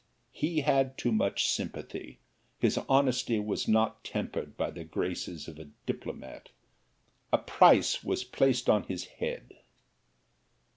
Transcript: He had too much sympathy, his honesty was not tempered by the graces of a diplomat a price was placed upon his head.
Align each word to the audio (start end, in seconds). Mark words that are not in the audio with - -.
He 0.31 0.61
had 0.61 0.97
too 0.97 1.11
much 1.11 1.47
sympathy, 1.47 2.17
his 2.57 2.79
honesty 2.89 3.39
was 3.39 3.67
not 3.67 4.03
tempered 4.03 4.57
by 4.57 4.71
the 4.71 4.83
graces 4.83 5.47
of 5.47 5.59
a 5.59 5.69
diplomat 5.85 6.49
a 7.31 7.37
price 7.37 8.03
was 8.03 8.23
placed 8.23 8.67
upon 8.67 8.85
his 8.85 9.05
head. 9.05 9.57